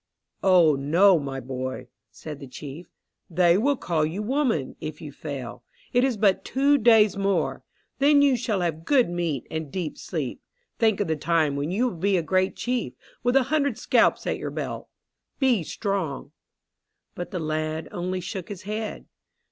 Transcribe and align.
"Ah 0.41 0.73
no, 0.79 1.19
my 1.19 1.39
boy," 1.39 1.87
said 2.09 2.39
the 2.39 2.47
chief. 2.47 2.87
"They 3.29 3.55
will 3.55 3.77
call 3.77 4.03
you 4.03 4.23
woman, 4.23 4.75
if 4.81 4.99
you 4.99 5.11
fail. 5.11 5.61
It 5.93 6.03
is 6.03 6.17
but 6.17 6.43
two 6.43 6.79
days 6.79 7.15
more. 7.17 7.63
Then 7.99 8.23
you 8.23 8.35
shall 8.35 8.61
have 8.61 8.83
good 8.83 9.11
meat 9.11 9.45
and 9.51 9.71
deep 9.71 9.99
sleep. 9.99 10.41
Think 10.79 11.01
of 11.01 11.07
the 11.07 11.15
time 11.15 11.55
when 11.55 11.69
you 11.69 11.87
will 11.87 11.97
be 11.97 12.17
a 12.17 12.23
great 12.23 12.55
chief, 12.55 12.93
with 13.21 13.35
a 13.35 13.43
hundred 13.53 13.77
scalps 13.77 14.25
at 14.25 14.39
your 14.39 14.49
belt. 14.49 14.87
Be 15.37 15.61
strong." 15.61 16.31
But 17.13 17.29
the 17.29 17.37
lad 17.37 17.87
only 17.91 18.21
shook 18.21 18.49
his 18.49 18.63
head. 18.63 19.05